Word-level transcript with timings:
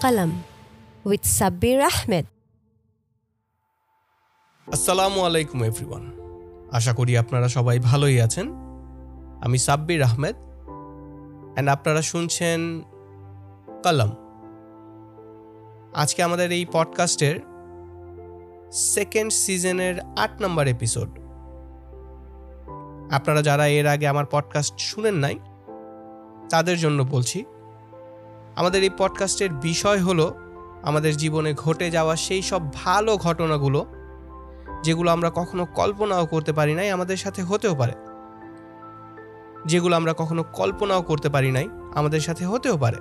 Qalam 0.00 0.30
with 1.04 1.24
Sabir 1.28 1.80
Ahmed. 1.82 2.26
আসসালামু 4.68 5.18
আলাইকুম 5.20 5.58
everyone 5.64 6.04
আশা 6.72 6.92
করি 6.92 7.12
আপনারা 7.18 7.48
সবাই 7.48 7.78
ভালোই 7.80 8.16
আছেন 8.20 8.46
আমি 9.40 9.58
সাব্বির 9.58 10.00
আহমেদ 10.02 10.36
অ্যান্ড 11.54 11.68
আপনারা 11.70 12.02
শুনছেন 12.02 12.60
কলম 13.82 14.10
আজকে 15.94 16.20
আমাদের 16.22 16.48
এই 16.50 16.64
পডকাস্টের 16.72 17.36
সেকেন্ড 18.92 19.30
সিজনের 19.44 19.94
আট 20.18 20.32
নম্বর 20.42 20.64
এপিসোড 20.66 21.10
আপনারা 23.10 23.40
যারা 23.42 23.64
এর 23.68 23.86
আগে 23.86 24.06
আমার 24.08 24.26
পডকাস্ট 24.30 24.74
শুনেন 24.80 25.16
নাই 25.24 25.36
তাদের 26.50 26.76
জন্য 26.78 26.98
বলছি 27.04 27.38
আমাদের 28.56 28.82
এই 28.82 28.90
পডকাস্টের 28.98 29.50
বিষয় 29.50 30.00
হলো 30.02 30.34
আমাদের 30.82 31.16
জীবনে 31.16 31.54
ঘটে 31.54 31.90
যাওয়া 31.90 32.16
সেই 32.16 32.42
সব 32.42 32.72
ভালো 32.72 33.16
ঘটনাগুলো, 33.16 33.86
যেগুলো 34.82 35.10
আমরা 35.10 35.30
কখনো 35.34 35.64
কল্পনাও 35.64 36.26
করতে 36.26 36.52
পারি 36.52 36.74
নাই 36.74 36.90
আমাদের 36.90 37.16
সাথে 37.16 37.42
হতেও 37.42 37.74
পারে। 37.74 37.92
যেগুলো 39.66 39.96
আমরা 39.96 40.14
কখনো 40.18 40.42
কল্পনাও 40.42 41.02
করতে 41.02 41.28
পারি 41.28 41.52
নাই 41.52 41.68
আমাদের 41.94 42.20
সাথে 42.20 42.46
হতেও 42.46 42.76
পারে। 42.76 42.96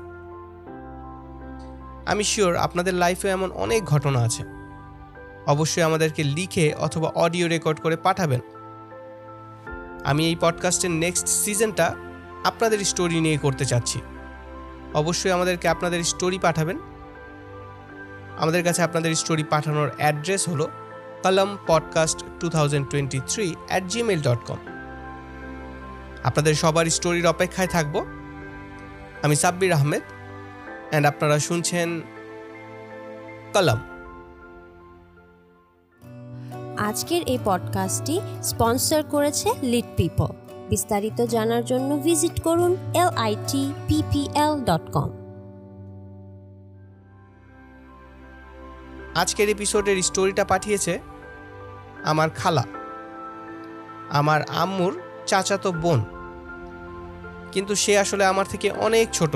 আমি 2.06 2.24
শিওর 2.24 2.56
আপনাদের 2.56 2.94
লাইফে 2.94 3.28
এমন 3.30 3.52
অনেক 3.52 3.86
ঘটনা 3.86 4.20
আছে। 4.20 4.44
অবশ্যই 5.48 5.84
আমাদেরকে 5.84 6.24
লিখে 6.24 6.74
অথবা 6.74 7.12
অডিও 7.16 7.48
রেকর্ড 7.48 7.80
করে 7.80 7.98
পাঠাবেন। 7.98 8.40
আমি 10.06 10.26
এই 10.26 10.36
পডকাস্টের 10.42 10.92
নেক্সট 10.92 11.28
সিজনটা 11.28 11.96
আপনাদের 12.44 12.80
স্টোরি 12.80 13.22
নিয়ে 13.22 13.38
করতে 13.38 13.66
চাচ্ছি। 13.66 14.02
অবশ্যই 14.96 15.32
আমাদেরকে 15.32 15.68
আপনাদের 15.68 16.04
স্টোরি 16.04 16.40
পাঠাবেন। 16.40 16.80
আমাদের 18.40 18.64
কাছে 18.64 18.82
আপনাদের 18.82 19.16
স্টোরি 19.16 19.44
পাঠানোর 19.44 19.92
অ্যাড্রেস 19.98 20.50
হলো 20.50 20.70
Kalam 21.24 21.58
podcast 21.68 22.24
two 22.40 22.50
thousand 22.50 22.90
twenty 22.90 23.20
three 23.28 23.56
at 23.68 23.84
Gmail 23.84 24.22
dot 24.22 24.40
com 24.46 24.58
আপনাদের 26.24 26.56
সবার 26.56 26.86
স্টোরির 26.86 27.28
অপেক্ষায় 27.28 27.68
থাকব। 27.68 28.06
আমি 29.24 29.36
সাব্বির 29.36 29.74
আহমেদ 29.74 30.02
অ্যান্ড 30.90 31.08
আপনারা 31.08 31.40
শুনছেন 31.40 32.02
কলম। 33.54 33.80
আজকের 36.78 37.22
এই 37.26 37.40
পডকাস্টটি 37.46 38.22
স্পন্সর 38.44 39.04
করেছে 39.04 39.50
লিড 39.62 39.86
পিপল 39.98 40.28
বিস্তারিত 40.70 41.22
জানার 41.22 41.66
জন্য 41.66 41.98
ভিজিট 41.98 42.42
করুন 42.42 42.78
এল 42.94 43.10
পিপিএল 43.88 44.54
ডট 44.64 44.92
কম 44.92 45.10
আজকের 49.16 49.50
এপিসোডের 49.50 50.02
স্টোরিটা 50.02 50.44
পাঠিয়েছে 50.44 51.00
আমার 52.04 52.30
খালা, 52.30 52.64
আমার 54.10 54.42
আম্মুর 54.42 55.02
চাচাতো 55.26 55.72
বোন। 55.72 56.04
কিন্তু 57.52 57.76
সে 57.76 58.00
আসলে 58.00 58.26
আমার 58.26 58.46
থেকে 58.50 58.72
অনেক 58.72 59.10
ছোট, 59.14 59.36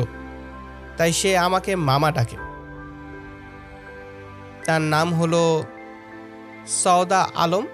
তাই 0.98 1.14
সে 1.14 1.38
আমাকে 1.38 1.76
মামা 1.76 2.12
ডাকে। 2.12 2.38
তার 4.66 4.82
নাম 4.82 5.14
হলো 5.14 5.64
সওদা 6.68 7.30
আলম। 7.36 7.66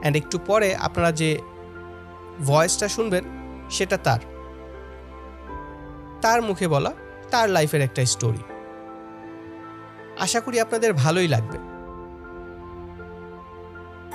অ্যান্ড 0.00 0.16
একটু 0.16 0.38
পরে 0.46 0.76
আপনারা 0.76 1.12
যে 1.12 1.38
ভয়েসটা 2.46 2.88
শুনবেন, 2.88 3.24
সেটা 3.70 3.96
তার। 3.96 4.20
তার 6.22 6.42
মুখে 6.42 6.68
বলা, 6.68 6.92
তার 7.30 7.50
লাইফের 7.50 7.80
একটা 7.80 8.04
স্টোরি। 8.04 8.42
আশা 10.18 10.40
করি 10.40 10.60
আপনাদের 10.60 10.92
ভালোই 10.92 11.28
লাগবে। 11.28 11.58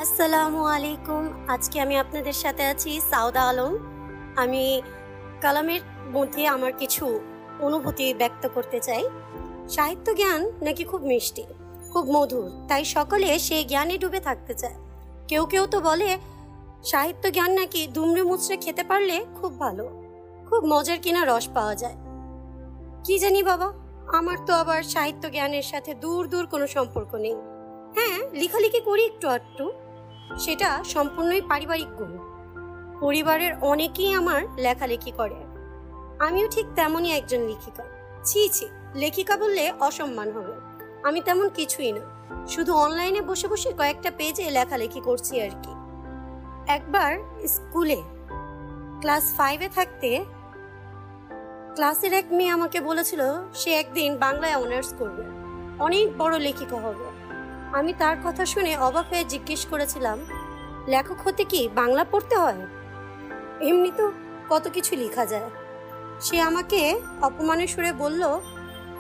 আসসালামু 0.02 0.66
আলাইকুম। 0.66 1.46
আজকে 1.48 1.82
আমি 1.82 1.98
আপনাদের 1.98 2.34
সাথে 2.34 2.64
আছি 2.64 3.02
সাউদা 3.12 3.42
আলম। 3.42 3.78
আমি 4.36 4.82
কালামের 5.42 5.80
মধ্যে 6.14 6.48
আমার 6.48 6.74
কিছু 6.74 7.20
অনুভূতি 7.60 8.14
ব্যক্ত 8.14 8.48
করতে 8.48 8.80
চাই। 8.80 9.10
সাহিত্য 9.70 10.16
জ্ঞান 10.16 10.52
নাকি 10.62 10.84
খুব 10.84 11.02
মিষ্টি, 11.02 11.44
খুব 11.94 12.12
মধুর, 12.12 12.68
তাই 12.68 12.86
সকলে 12.86 13.40
সেই 13.40 13.66
জ্ঞানে 13.66 13.98
ডুবে 13.98 14.20
থাকতে 14.20 14.54
চায়। 14.54 14.76
কেউ 15.28 15.46
কেউ 15.46 15.66
তো 15.66 15.82
বলে 15.82 16.18
সাহিত্য 16.86 17.32
জ্ঞান 17.32 17.52
নাকি 17.52 17.88
দুমড়ে 17.88 18.24
মুচড়ে 18.24 18.58
খেতে 18.58 18.84
পারলে 18.84 19.26
খুব 19.42 19.60
ভালো। 19.60 19.84
খুব 20.50 20.66
মজার 20.66 20.98
কিনা 21.00 21.26
রস 21.26 21.48
পাওয়া 21.48 21.76
যায়। 21.76 21.96
কি 23.04 23.20
জানি 23.20 23.44
বাবা, 23.44 23.74
আমার 24.18 24.38
তো 24.46 24.54
আবার 24.54 24.84
সাহিত্য 24.84 25.32
জ্ঞানের 25.32 25.64
সাথে 25.64 25.94
দূর 25.94 26.28
দূর 26.28 26.46
কোনো 26.46 26.68
সম্পর্ক 26.68 27.16
নেই। 27.16 27.36
হ্যাঁ 27.96 28.30
লেখালেখি 28.34 28.80
করি 28.80 29.06
একটু 29.06 29.30
আধটু। 29.30 29.72
সেটা 30.40 30.84
সম্পূর্ণই 30.84 31.42
পারিবারিক 31.42 31.88
গুণ। 31.88 32.18
পরিবারের 33.00 33.52
অনেকেই 33.62 34.14
আমার 34.14 34.42
লেখালেখি 34.58 35.12
করে। 35.12 35.36
আমিও 36.20 36.48
ঠিক 36.52 36.66
তেমনই 36.76 37.12
একজন 37.12 37.42
লেখিকা। 37.42 37.84
ছি 38.24 38.50
ছি, 38.50 38.68
লেখিকা 38.96 39.38
বললে 39.38 39.74
অসম্মান 39.80 40.32
হবে। 40.32 40.54
আমি 41.04 41.22
তেমন 41.22 41.50
কিছুই 41.50 41.92
না। 41.92 42.02
শুধু 42.48 42.74
অনলাইনে 42.74 43.22
বসে 43.22 43.48
বসে 43.48 43.74
কয়েকটা 43.74 44.12
পেজে 44.18 44.50
লেখালেখি 44.50 45.00
করছি 45.00 45.42
আর 45.42 45.50
কি। 45.50 45.75
একবার 46.68 47.18
স্কুলে, 47.48 48.04
ক্লাস 49.00 49.34
ফাইভে 49.38 49.70
থাকতে, 49.76 50.26
ক্লাসের 51.74 52.14
এক 52.14 52.26
মেয়ে 52.32 52.50
আমাকে 52.50 52.82
বলেছিল, 52.82 53.22
সে 53.54 53.74
একদিন 53.74 54.18
বাংলায় 54.18 54.56
অনার্স 54.56 54.94
করবে। 55.00 55.24
অনেক 55.80 56.18
বড় 56.18 56.40
লেখিকা 56.40 56.76
হবে। 56.76 57.06
আমি 57.78 57.94
তার 57.98 58.18
কথা 58.24 58.46
শুনে 58.46 58.78
অবাক 58.78 59.06
হয়ে 59.10 59.26
জিজ্ঞেস 59.26 59.66
করেছিলাম, 59.66 60.20
লেখক 60.88 61.28
হতে 61.28 61.44
কি 61.44 61.70
বাংলা 61.76 62.04
পড়তে 62.04 62.36
হয়? 62.36 62.62
এমনি 63.62 63.92
তো 63.98 64.12
কত 64.50 64.68
কিছু 64.74 64.96
লেখা 64.96 65.26
যায়। 65.26 65.50
সে 66.22 66.42
আমাকে 66.42 67.02
অপমানের 67.22 67.68
সুরে 67.68 67.94
বলল, 67.94 68.40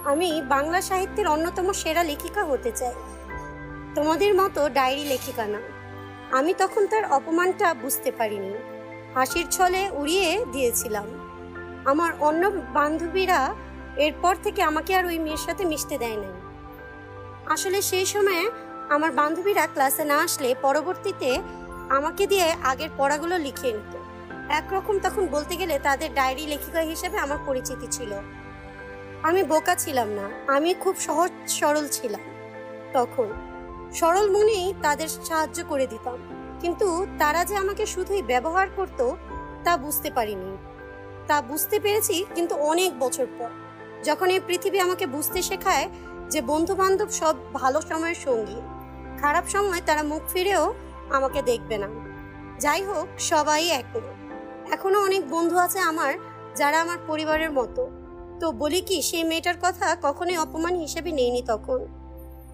আমি 0.05 0.41
বাংলা 0.41 0.81
সাহিত্যের 0.81 1.27
অন্যতম 1.27 1.71
সেরা 1.71 2.03
লেখিকা 2.03 2.43
হতে 2.43 2.71
চাই। 2.71 2.93
তোমাদের 3.95 4.35
মতো 4.35 4.69
ডায়েরি 4.69 5.03
লেখিকা 5.03 5.47
না। 5.47 5.75
আমি 6.31 6.53
তখন 6.53 6.88
তার 6.88 7.06
অপমানটা 7.12 7.74
বুঝতে 7.74 8.12
পারিনি। 8.12 8.53
হাসির 9.16 9.46
ছলে 9.52 9.90
উড়িয়ে 9.94 10.46
দিয়েছিলাম। 10.52 11.08
আমার 11.86 12.13
অন্য 12.19 12.52
বান্ধবীরা 12.74 13.56
এরপর 13.97 14.36
থেকে 14.44 14.62
আমাকে 14.62 14.96
আর 14.96 15.06
ওই 15.06 15.19
মেয়ের 15.19 15.38
সাথে 15.38 15.66
মিশতে 15.66 15.97
দেয় 15.97 16.16
নাই। 16.16 16.34
আসলে 17.50 17.81
সেই 17.81 18.06
সময়ে 18.06 18.52
আমার 18.90 19.12
বান্ধবীরা 19.12 19.68
ক্লাসে 19.68 20.03
না 20.03 20.24
আসলে 20.24 20.56
পরবর্তীতে 20.62 21.41
আমাকে 21.90 22.28
দিয়ে 22.28 22.56
আগের 22.63 22.90
পড়াগুলো 22.97 23.38
লিখে 23.38 23.72
নিত। 23.72 23.96
একরকম 24.50 25.00
তখন 25.00 25.28
বলতে 25.28 25.56
গেলে 25.56 25.80
তাদের 25.80 26.13
ডায়েরি 26.13 26.46
লেখিকা 26.47 26.80
হিসেবে 26.80 27.18
আমার 27.18 27.38
পরিচিতি 27.46 27.88
ছিল। 27.92 28.13
আমি 29.24 29.44
বোকা 29.44 29.75
ছিলাম 29.75 30.09
না, 30.09 30.30
আমি 30.47 30.74
খুব 30.74 30.96
সহজ 31.00 31.31
সরল 31.47 31.88
ছিলাম। 31.88 32.22
তখন 32.94 33.54
সরল 33.95 34.28
মনেই 34.31 34.73
তাদের 34.81 35.07
সাহায্য 35.07 35.63
করে 35.69 35.88
দিতাম। 35.88 36.17
কিন্তু 36.61 37.06
তারা 37.19 37.45
যে 37.45 37.56
আমাকে 37.56 37.85
শুধুই 37.85 38.22
ব্যবহার 38.22 38.67
করত, 38.75 39.11
তা 39.63 39.78
বুঝতে 39.78 40.11
পারিনি। 40.11 40.57
তা 41.28 41.41
বুঝতে 41.41 41.79
পেরেছি 41.79 42.25
কিন্তু 42.35 42.56
অনেক 42.56 43.00
বছর 43.00 43.28
পর। 43.39 43.50
যখন 44.03 44.29
এই 44.29 44.39
পৃথিবী 44.47 44.79
আমাকে 44.79 45.06
বুঝতে 45.07 45.41
শেখায় 45.41 45.89
যে 46.29 46.41
বন্ধু 46.41 46.75
বান্ধব 46.75 47.09
সব 47.09 47.35
ভালো 47.53 47.81
সময়ের 47.81 48.16
সঙ্গী, 48.16 48.59
খারাপ 49.22 49.47
সময় 49.47 49.81
তারা 49.85 50.03
মুখ 50.03 50.22
ফিরেও 50.33 50.73
আমাকে 51.09 51.41
দেখবে 51.41 51.77
না। 51.77 51.89
যাই 52.59 52.83
হোক, 52.83 53.07
সবাই 53.19 53.69
এক 53.69 53.85
এখনও 54.72 55.03
অনেক 55.03 55.29
বন্ধু 55.29 55.57
আছে 55.57 55.79
আমার 55.79 56.13
যারা 56.56 56.81
আমার 56.81 56.97
পরিবারের 57.07 57.51
মতো। 57.51 57.89
তো 58.39 58.51
বলি 58.51 58.81
কি, 58.81 59.01
সেই 59.01 59.24
মেয়েটার 59.24 59.57
কথা 59.62 59.97
কখনোই 60.01 60.38
অপমান 60.38 60.75
হিসেবে 60.75 61.12
নেইনি 61.12 61.42
তখন। 61.47 61.80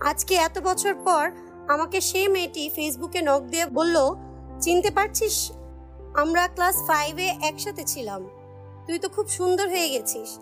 আজকে 0.06 0.36
এত 0.36 0.59
বছর 0.59 0.94
পর 0.94 1.31
আমাকে 1.68 2.01
সে 2.01 2.27
মেয়েটি 2.27 2.69
ফেসবুকে 2.75 3.21
নক 3.21 3.42
দিয়ে 3.42 3.65
বলল, 3.65 4.15
চিনতে 4.59 4.92
পারছিস? 4.92 5.51
আমরা 6.13 6.48
ক্লাস 6.48 6.75
ফাইভে 6.88 7.33
একসাথে 7.42 7.83
ছিলাম। 7.83 8.30
তুই 8.88 9.00
তো 9.00 9.09
খুব 9.09 9.27
সুন্দর 9.27 9.69
হয়ে 9.69 9.89
গেছিস। 9.89 10.39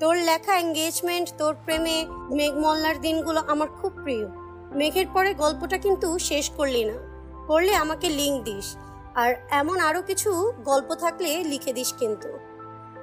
তোর 0.00 0.16
লেখা 0.16 0.58
এঙ্গেজমেন্ট 0.58 1.32
তোর 1.38 1.56
প্রেমে 1.64 2.06
মেঘমল্লার 2.10 3.00
দিনগুলো 3.00 3.40
আমার 3.46 3.68
খুব 3.68 3.92
প্রিয়। 4.02 4.26
মেঘের 4.74 5.06
পরে 5.14 5.34
গল্পটা 5.34 5.78
কিন্তু 5.78 6.18
শেষ 6.18 6.50
করলি 6.50 6.84
না। 6.84 6.94
করলে 7.46 7.74
আমাকে 7.74 8.08
লিঙ্ক 8.08 8.44
দিস। 8.44 8.76
আর 9.14 9.34
এমন 9.50 9.80
আরও 9.80 10.02
কিছু 10.02 10.52
গল্প 10.64 10.94
থাকলে 10.94 11.44
লিখে 11.44 11.72
দিস 11.72 11.94
কিন্তু। 11.98 12.28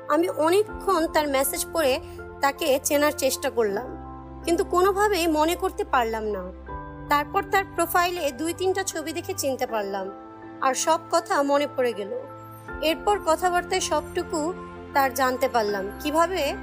আমি 0.08 0.30
অনেকক্ষণ 0.30 1.08
তার 1.08 1.28
মেসেজ 1.28 1.66
পড়ে 1.74 2.00
তাকে 2.42 2.80
চেনার 2.84 3.12
চেষ্টা 3.12 3.50
করলাম। 3.50 3.95
কিন্তু 4.46 4.64
কোনোভাবেই 4.64 5.28
মনে 5.28 5.56
করতে 5.56 5.84
পারলাম 5.84 6.24
না। 6.24 6.44
তারপর 7.10 7.44
তার 7.52 7.64
প্রোফাইলে 7.76 8.32
দুই 8.32 8.54
তিনটা 8.54 8.84
ছবি 8.84 9.12
দেখে 9.14 9.34
চিনতে 9.38 9.68
পারলাম। 9.68 10.12
আর 10.62 10.74
সব 10.74 11.00
কথা 11.12 11.44
মনে 11.44 11.68
পড়ে 11.76 11.94
গেল। 11.94 12.20
এরপর 12.82 13.20
কথাবার্তায় 13.26 13.82
সবটুকু 13.82 14.54
তার 14.94 15.14
জানতে 15.14 15.48
পারলাম। 15.48 15.92
কীভাবে? 16.00 16.54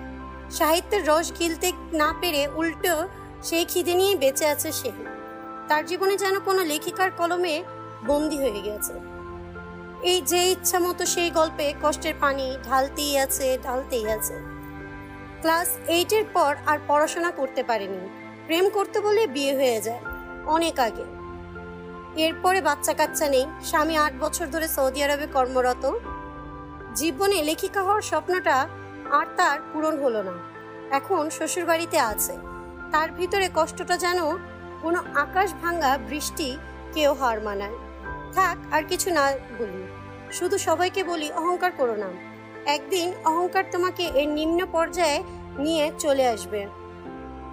সাহিত্যের 0.50 1.08
রস 1.08 1.32
গিলতে 1.38 1.73
না 1.93 2.14
পেরে 2.20 2.49
উল্টো 2.55 3.08
সেই 3.43 3.64
খিদে 3.64 3.94
নিয়ে 3.94 4.17
বেঁচে 4.17 4.46
আছে 4.46 4.73
সে। 4.73 4.93
তার 5.69 5.87
জীবনে 5.87 6.17
যেন 6.17 6.40
কোনো 6.40 6.64
লেখিকার 6.64 7.11
কলমে 7.11 7.64
বন্দি 8.06 8.38
হয়ে 8.38 8.61
গেছে। 8.61 8.93
এই 10.02 10.20
যে 10.20 10.50
ইচ্ছা 10.50 10.79
মতো 10.79 11.06
সেই 11.06 11.31
গল্পে 11.31 11.75
কষ্টের 11.82 12.14
পানি 12.20 12.56
ঢালতেই 12.64 13.19
আছে 13.19 13.58
ঢালতেই 13.62 14.11
আছে। 14.11 14.34
ক্লাস 15.42 15.68
এইটের 15.88 16.24
পর 16.32 16.56
আর 16.66 16.78
পড়াশোনা 16.88 17.30
করতে 17.30 17.62
পারেনি। 17.62 18.08
প্রেম 18.46 18.68
করতে 18.68 19.00
বলে 19.00 19.26
বিয়ে 19.26 19.56
হয়ে 19.56 19.80
যায়, 19.80 20.02
অনেক 20.46 20.80
আগে। 20.80 21.04
এরপরে 22.16 22.60
বাচ্চা 22.60 22.92
কাচ্চা 22.92 23.28
নেই, 23.28 23.46
স্বামী 23.64 23.96
আট 23.96 24.12
বছর 24.20 24.46
ধরে 24.46 24.68
সৌদি 24.68 25.02
আরবে 25.02 25.26
কর্মরত। 25.26 25.84
জীবনে 26.94 27.42
লেখিকা 27.42 27.82
হওয়ার 27.82 28.02
স্বপ্নটা 28.02 28.56
আর 29.10 29.26
তার 29.36 29.58
পূরণ 29.72 29.94
হলো 30.02 30.22
না। 30.22 30.32
এখন 30.90 31.30
শ্বশুর 31.30 31.64
বাড়িতে 31.64 31.98
আছে। 31.98 32.34
তার 32.92 33.12
ভিতরে 33.12 33.48
কষ্টটা 33.54 33.96
যেন 33.96 34.18
কোনো 34.82 34.98
আকাশ 35.14 35.54
ভাঙ্গা 35.62 35.98
বৃষ্টি 36.10 36.58
কেউ 36.94 37.14
হার 37.14 37.40
মানায়। 37.40 37.76
থাক, 38.32 38.58
আর 38.72 38.82
কিছু 38.88 39.10
না 39.10 39.24
বলি। 39.58 39.82
শুধু 40.32 40.58
সবাইকে 40.58 41.04
বলি, 41.04 41.32
অহংকার 41.32 41.72
করো 41.76 41.96
না। 41.96 42.31
একদিন 42.66 43.12
অহংকার 43.24 43.64
তোমাকে 43.72 44.02
এর 44.02 44.28
নিম্ন 44.28 44.66
পর্যায়ে 44.72 45.22
নিয়ে 45.58 45.92
চলে 45.98 46.28
আসবে। 46.28 46.66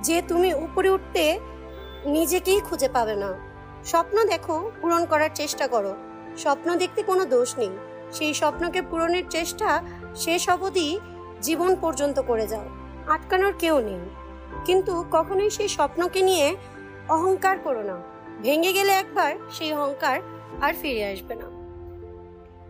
যে 0.01 0.21
তুমি 0.27 0.53
উপরে 0.53 0.89
উঠতে 0.89 1.39
নিজেকেই 2.05 2.59
খুঁজে 2.59 2.89
পাবে 2.89 3.15
না। 3.15 3.33
স্বপ্ন 3.85 4.23
দেখো, 4.23 4.71
পূরণ 4.81 5.05
করার 5.05 5.29
চেষ্টা 5.35 5.67
করো। 5.67 5.95
স্বপ্ন 6.37 6.75
দেখতে 6.75 7.03
কোনো 7.03 7.25
দোষ 7.25 7.57
নেই। 7.57 7.69
সেই 8.11 8.33
স্বপ্নকে 8.33 8.81
পূরণের 8.81 9.23
চেষ্টা 9.29 9.83
শেষ 10.15 10.49
অবধি 10.49 10.99
জীবন 11.41 11.75
পর্যন্ত 11.75 12.19
করে 12.19 12.47
যাও। 12.47 12.65
আটকানোর 13.07 13.53
কেউ 13.59 13.79
নেই। 13.79 13.99
কিন্তু 14.65 15.05
কখনোই 15.11 15.49
সেই 15.49 15.67
স্বপ্নকে 15.67 16.21
নিয়ে 16.21 16.55
অহংকার 17.09 17.59
করো 17.59 17.83
না। 17.83 18.01
ভেঙে 18.41 18.73
গেলে 18.73 18.91
একবার 18.91 19.35
সেই 19.51 19.73
অহংকার 19.73 20.19
আর 20.61 20.73
ফিরে 20.81 21.05
আসবে 21.05 21.35
না। 21.35 21.58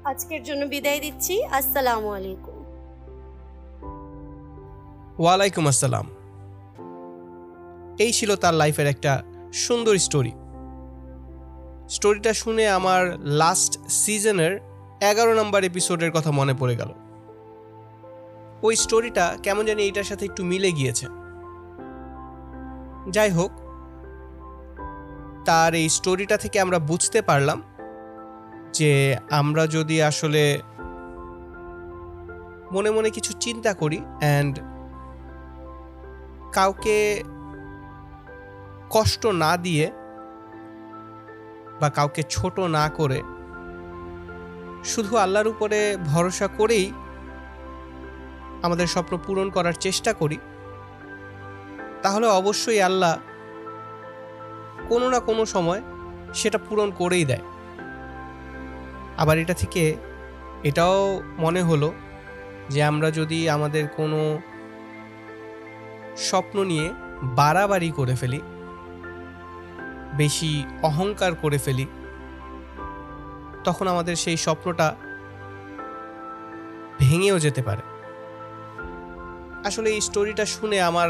আজকের 0.06 0.44
জন্য 0.44 0.66
বিদায় 0.66 1.00
দিচ্ছি। 1.00 1.46
আসসালামু 1.46 2.10
আলাইকুম। 2.10 2.66
ওয়ালাইকুম 5.19 5.68
আসসালাম। 5.68 6.06
এই 8.00 8.12
ছিল 8.12 8.36
তার 8.36 8.54
লাইফের 8.54 8.88
একটা 8.88 9.24
সুন্দর 9.54 9.98
স্টোরি। 9.98 10.31
স্টোরিটা 11.90 12.34
শুনে 12.34 12.69
আমার 12.69 13.19
লাস্ট 13.19 13.88
সিজনের 13.88 14.60
এগারো 15.01 15.34
নম্বর 15.34 15.63
এপিসোডের 15.63 16.12
কথা 16.12 16.31
মনে 16.31 16.54
পড়ে 16.54 16.75
গেল। 16.75 16.94
ওই 18.62 18.75
স্টোরিটা 18.75 19.38
কেমন 19.44 19.66
জানি 19.66 19.84
এইটার 19.84 20.04
সাথে 20.04 20.25
একটু 20.25 20.44
মিলে 20.44 20.72
গিয়েছে। 20.72 21.07
যাই 23.10 23.30
হোক, 23.30 23.51
তার 25.46 25.74
এই 25.74 25.90
স্টোরিটা 25.90 26.38
থেকে 26.38 26.60
আমরা 26.60 26.80
বুঝতে 26.80 27.22
পারলাম 27.22 27.62
যে 28.74 29.18
আমরা 29.30 29.68
যদি 29.68 30.04
আসলে 30.04 30.60
মনে 32.71 32.92
মনে 32.92 33.10
কিছু 33.10 33.33
চিন্তা 33.33 33.74
করি 33.74 34.01
অ্যান্ড 34.19 34.60
কাউকে 36.54 37.24
কষ্ট 38.89 39.25
না 39.25 39.57
দিয়ে 39.57 39.92
বা 41.81 41.89
কাউকে 41.89 42.24
ছোট 42.24 42.60
না 42.60 42.89
করে 42.89 43.21
শুধু 44.83 45.18
আল্লাহর 45.18 45.48
উপরে 45.48 45.98
ভরসা 46.06 46.48
করেই 46.48 46.94
আমাদের 48.62 48.88
স্বপ্ন 48.88 49.18
পূরণ 49.18 49.50
করার 49.50 49.74
চেষ্টা 49.74 50.13
করি, 50.13 50.38
তাহলে 52.01 52.27
অবশ্যই 52.27 52.81
আল্লাহ 52.81 53.18
কোনো 54.89 55.10
না 55.10 55.19
কোনো 55.19 55.45
সময় 55.45 55.81
সেটা 56.33 56.57
পূরণ 56.57 56.92
করেই 56.92 57.25
দেয়। 57.25 57.59
আবার 59.19 59.38
এটা 59.38 59.54
থেকে 59.54 59.95
এটাও 60.63 61.21
মনে 61.38 61.62
হলো 61.62 61.94
যে 62.69 62.83
আমরা 62.83 63.12
যদি 63.12 63.50
আমাদের 63.50 63.88
কোনো 63.88 64.39
স্বপ্ন 66.18 66.63
নিয়ে 66.63 66.89
বাড়াবাড়ি 67.24 67.92
করে 67.92 68.16
ফেলি, 68.16 68.42
বেশি 70.13 70.63
অহংকার 70.81 71.36
করে 71.36 71.57
ফেলি, 71.57 71.86
তখন 73.63 73.88
আমাদের 73.88 74.16
সেই 74.16 74.38
স্বপ্নটা 74.38 74.95
ভেঙেও 77.00 77.39
যেতে 77.39 77.62
পারে। 77.62 77.81
আসলে 79.68 79.89
এই 79.89 80.01
স্টোরিটা 80.01 80.45
শুনে 80.45 80.81
আমার 80.81 81.10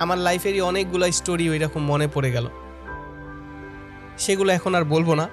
আমার 0.00 0.18
লাইফেরই 0.18 0.60
অনেকগুলো 0.60 1.12
স্টোরি 1.12 1.50
ওই 1.50 1.58
রকম 1.58 1.82
মনে 1.84 2.08
পড়ে 2.14 2.32
গেল। 2.32 2.48
সেগুলো 4.18 4.52
এখন 4.52 4.74
আর 4.74 4.84
বলব 4.84 5.14
না। 5.14 5.28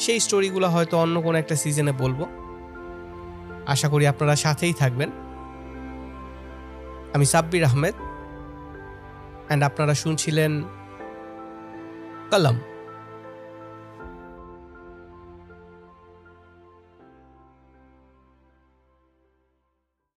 সেই 0.00 0.20
স্টোরিগুলো 0.20 0.68
হয়তো 0.68 0.98
অন্য 0.98 1.22
কোনো 1.22 1.38
একটা 1.38 1.56
সিজনে 1.56 1.92
বলব। 1.92 2.20
আশা 3.66 3.88
করি 3.88 4.06
আপনারা 4.06 4.36
সাথেই 4.36 4.72
থাকবেন। 4.72 5.10
আমি 7.14 7.24
সাব্বির 7.24 7.64
আহমেদ। 7.64 7.94
অ্যান্ড 9.46 9.64
আপনারা 9.64 9.94
শুনছিলেন 9.94 10.62
কলম। 12.30 12.56